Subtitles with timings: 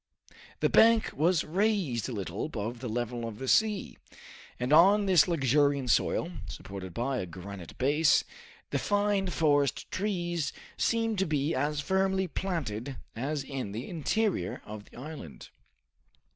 [0.61, 3.99] The bank was raised a little above the level of the sea,
[4.59, 8.23] and on this luxuriant soil, supported by a granite base,
[8.71, 14.85] the fine forest trees seemed to be as firmly planted as in the interior of
[14.85, 15.49] the island.